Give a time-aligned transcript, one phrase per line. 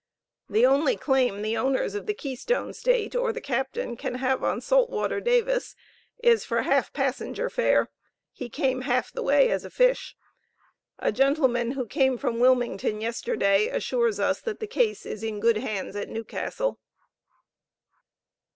[0.49, 4.59] The only claim the owners of the "Keystone State" or the captain can have on
[4.59, 5.75] salt water Davis,
[6.23, 7.91] is for half passenger fare;
[8.31, 10.17] he came half the way as a fish.
[10.97, 15.57] A gentleman who came from Wilmington yesterday, assures us that the case is in good
[15.57, 16.79] hands at Newcastle.